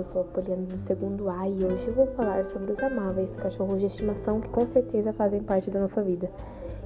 eu 0.00 0.04
sou 0.04 0.22
a 0.22 0.24
Poliana 0.24 0.62
do 0.62 0.78
segundo 0.78 1.28
A 1.28 1.46
e 1.46 1.62
hoje 1.62 1.88
eu 1.88 1.92
vou 1.92 2.06
falar 2.06 2.46
sobre 2.46 2.72
os 2.72 2.78
amáveis 2.78 3.36
cachorros 3.36 3.78
de 3.80 3.84
estimação 3.84 4.40
que 4.40 4.48
com 4.48 4.66
certeza 4.66 5.12
fazem 5.12 5.42
parte 5.42 5.70
da 5.70 5.78
nossa 5.78 6.02
vida. 6.02 6.30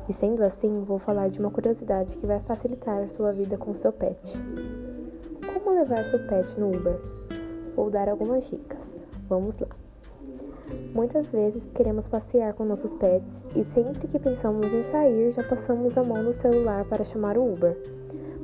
E 0.09 0.13
sendo 0.13 0.43
assim, 0.43 0.81
vou 0.81 0.99
falar 0.99 1.29
de 1.31 1.39
uma 1.39 1.49
curiosidade 1.49 2.17
que 2.17 2.27
vai 2.27 2.41
facilitar 2.41 3.09
sua 3.11 3.33
vida 3.33 3.57
com 3.57 3.73
seu 3.73 3.93
pet. 3.93 4.37
Como 5.47 5.77
levar 5.77 6.05
seu 6.07 6.27
pet 6.27 6.59
no 6.59 6.75
Uber? 6.75 6.99
Vou 7.77 7.89
dar 7.89 8.09
algumas 8.09 8.51
dicas. 8.51 9.01
Vamos 9.29 9.57
lá. 9.61 9.69
Muitas 10.93 11.31
vezes 11.31 11.71
queremos 11.73 12.09
passear 12.09 12.53
com 12.55 12.65
nossos 12.65 12.95
pets 12.95 13.45
e 13.55 13.63
sempre 13.63 14.09
que 14.09 14.19
pensamos 14.19 14.73
em 14.73 14.83
sair 14.83 15.31
já 15.31 15.45
passamos 15.45 15.97
a 15.97 16.03
mão 16.03 16.21
no 16.21 16.33
celular 16.33 16.85
para 16.87 17.05
chamar 17.05 17.39
o 17.39 17.53
Uber. 17.53 17.81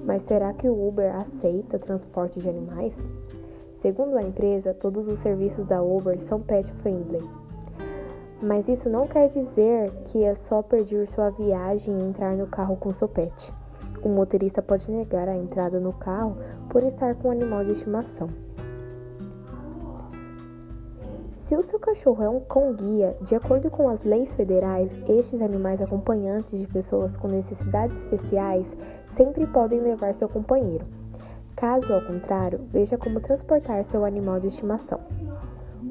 Mas 0.04 0.22
será 0.22 0.52
que 0.52 0.68
o 0.68 0.88
Uber 0.88 1.12
aceita 1.16 1.76
transporte 1.76 2.38
de 2.38 2.48
animais? 2.48 2.94
Segundo 3.80 4.18
a 4.18 4.22
empresa, 4.22 4.74
todos 4.74 5.08
os 5.08 5.18
serviços 5.20 5.64
da 5.64 5.80
Uber 5.82 6.20
são 6.20 6.38
pet 6.38 6.70
friendly. 6.82 7.26
Mas 8.42 8.68
isso 8.68 8.90
não 8.90 9.06
quer 9.06 9.30
dizer 9.30 9.90
que 10.04 10.22
é 10.22 10.34
só 10.34 10.60
pedir 10.60 11.06
sua 11.06 11.30
viagem 11.30 11.98
e 11.98 12.04
entrar 12.04 12.36
no 12.36 12.46
carro 12.46 12.76
com 12.76 12.92
seu 12.92 13.08
pet. 13.08 13.50
O 14.04 14.10
motorista 14.10 14.60
pode 14.60 14.90
negar 14.90 15.30
a 15.30 15.34
entrada 15.34 15.80
no 15.80 15.94
carro 15.94 16.36
por 16.68 16.82
estar 16.82 17.14
com 17.14 17.28
um 17.28 17.30
animal 17.30 17.64
de 17.64 17.72
estimação. 17.72 18.28
Se 21.32 21.56
o 21.56 21.62
seu 21.62 21.78
cachorro 21.78 22.22
é 22.22 22.28
um 22.28 22.40
cão-guia, 22.40 23.16
de 23.22 23.34
acordo 23.34 23.70
com 23.70 23.88
as 23.88 24.04
leis 24.04 24.34
federais, 24.36 24.92
estes 25.08 25.40
animais 25.40 25.80
acompanhantes 25.80 26.60
de 26.60 26.66
pessoas 26.66 27.16
com 27.16 27.28
necessidades 27.28 27.96
especiais 27.96 28.76
sempre 29.16 29.46
podem 29.46 29.80
levar 29.80 30.12
seu 30.14 30.28
companheiro. 30.28 30.99
Caso 31.60 31.92
ao 31.92 32.00
contrário, 32.00 32.58
veja 32.72 32.96
como 32.96 33.20
transportar 33.20 33.84
seu 33.84 34.02
animal 34.06 34.40
de 34.40 34.46
estimação. 34.46 34.98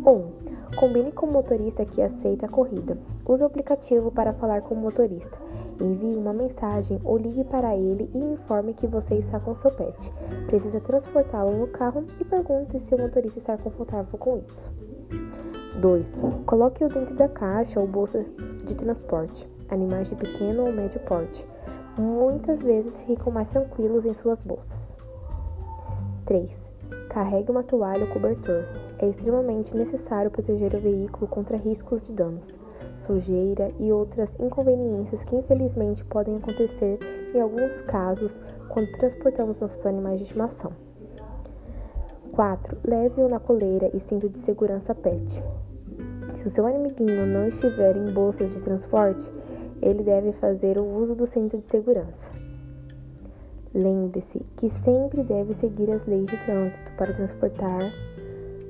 1. 0.03 0.09
Um, 0.09 0.31
combine 0.75 1.11
com 1.11 1.27
o 1.27 1.31
motorista 1.31 1.85
que 1.85 2.01
aceita 2.01 2.47
a 2.47 2.49
corrida. 2.49 2.97
Use 3.23 3.43
o 3.43 3.45
aplicativo 3.45 4.09
para 4.09 4.33
falar 4.33 4.63
com 4.63 4.73
o 4.73 4.77
motorista. 4.79 5.37
Envie 5.79 6.15
uma 6.15 6.33
mensagem 6.33 6.99
ou 7.03 7.17
ligue 7.17 7.43
para 7.43 7.77
ele 7.77 8.09
e 8.15 8.17
informe 8.17 8.73
que 8.73 8.87
você 8.87 9.13
está 9.13 9.39
com 9.39 9.53
seu 9.53 9.69
pet. 9.69 10.11
Precisa 10.47 10.79
transportá-lo 10.79 11.55
no 11.55 11.67
carro 11.67 12.03
e 12.19 12.25
pergunte 12.25 12.79
se 12.79 12.95
o 12.95 12.99
motorista 12.99 13.37
está 13.37 13.55
confortável 13.55 14.17
com 14.17 14.39
isso. 14.39 14.71
2. 15.79 16.17
Coloque-o 16.47 16.89
dentro 16.89 17.13
da 17.13 17.27
caixa 17.27 17.79
ou 17.79 17.85
bolsa 17.85 18.25
de 18.65 18.73
transporte. 18.73 19.47
Animais 19.69 20.09
de 20.09 20.15
pequeno 20.15 20.65
ou 20.65 20.73
médio 20.73 20.99
porte 21.01 21.45
muitas 21.95 22.63
vezes 22.63 23.03
ficam 23.03 23.31
mais 23.31 23.51
tranquilos 23.51 24.03
em 24.03 24.13
suas 24.13 24.41
bolsas. 24.41 24.98
3. 26.29 26.71
Carregue 27.09 27.49
uma 27.49 27.63
toalha 27.63 28.05
ou 28.05 28.13
cobertor. 28.13 28.63
É 28.99 29.09
extremamente 29.09 29.75
necessário 29.75 30.29
proteger 30.29 30.75
o 30.75 30.79
veículo 30.79 31.27
contra 31.27 31.57
riscos 31.57 32.03
de 32.03 32.11
danos, 32.11 32.55
sujeira 32.99 33.67
e 33.79 33.91
outras 33.91 34.37
inconveniências 34.39 35.25
que 35.25 35.35
infelizmente 35.35 36.05
podem 36.05 36.37
acontecer 36.37 36.99
em 37.33 37.41
alguns 37.41 37.81
casos 37.81 38.39
quando 38.67 38.91
transportamos 38.91 39.59
nossos 39.59 39.83
animais 39.87 40.19
de 40.19 40.25
estimação. 40.25 40.71
4. 42.31 42.77
Leve-o 42.85 43.27
na 43.27 43.39
coleira 43.39 43.89
e 43.91 43.99
cinto 43.99 44.29
de 44.29 44.37
segurança 44.37 44.93
PET. 44.93 45.43
Se 46.35 46.45
o 46.45 46.49
seu 46.49 46.67
amiguinho 46.67 47.25
não 47.25 47.47
estiver 47.47 47.97
em 47.97 48.13
bolsas 48.13 48.53
de 48.53 48.61
transporte, 48.61 49.33
ele 49.81 50.03
deve 50.03 50.31
fazer 50.33 50.77
o 50.77 50.85
uso 50.85 51.15
do 51.15 51.25
cinto 51.25 51.57
de 51.57 51.63
segurança. 51.63 52.48
Lembre-se 53.73 54.39
que 54.57 54.67
sempre 54.67 55.21
deve 55.21 55.53
seguir 55.53 55.91
as 55.91 56.05
leis 56.07 56.27
de 56.27 56.37
trânsito 56.43 56.91
para 56.97 57.13
transportar 57.13 57.93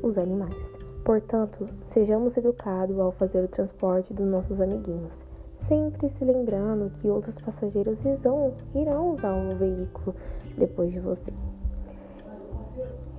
os 0.04 0.18
animais. 0.18 0.78
Portanto, 1.06 1.66
sejamos 1.86 2.36
educados 2.36 3.00
ao 3.00 3.12
fazer 3.14 3.42
o 3.42 3.48
transporte 3.48 4.14
dos 4.14 4.28
nossos 4.28 4.60
amiguinhos, 4.60 5.24
sempre 5.68 6.10
se 6.10 6.26
lembrando 6.26 6.92
que 6.92 7.08
outros 7.08 7.36
passageiros 7.36 8.04
irão, 8.04 8.54
irão 8.76 9.14
usar 9.14 9.34
o 9.34 9.56
veículo 9.56 10.14
depois 10.58 10.92
de 10.92 11.00
você. 11.00 11.32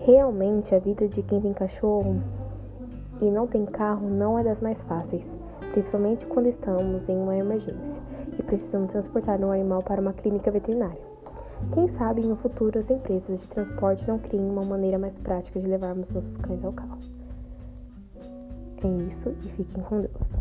Realmente, 0.00 0.74
a 0.74 0.78
vida 0.78 1.08
de 1.08 1.22
quem 1.22 1.40
tem 1.40 1.54
cachorro 1.54 2.20
e 3.22 3.30
não 3.30 3.46
tem 3.46 3.64
carro 3.64 4.08
não 4.08 4.38
é 4.38 4.44
das 4.44 4.60
mais 4.60 4.82
fáceis, 4.82 5.34
principalmente 5.72 6.26
quando 6.26 6.46
estamos 6.46 7.08
em 7.08 7.16
uma 7.16 7.36
emergência 7.36 8.02
e 8.38 8.42
precisamos 8.42 8.90
transportar 8.90 9.40
um 9.40 9.50
animal 9.50 9.82
para 9.82 10.00
uma 10.00 10.12
clínica 10.12 10.50
veterinária. 10.50 11.10
Quem 11.72 11.86
sabe 11.88 12.22
no 12.22 12.36
futuro 12.36 12.78
as 12.78 12.90
empresas 12.90 13.42
de 13.42 13.48
transporte 13.48 14.08
não 14.08 14.18
criem 14.18 14.50
uma 14.50 14.64
maneira 14.64 14.98
mais 14.98 15.18
prática 15.18 15.60
de 15.60 15.66
levarmos 15.66 16.10
nossos 16.10 16.36
cães 16.36 16.64
ao 16.64 16.72
carro. 16.72 16.98
É 18.82 18.88
isso 19.06 19.30
e 19.44 19.48
fiquem 19.50 19.82
com 19.82 20.00
Deus. 20.00 20.32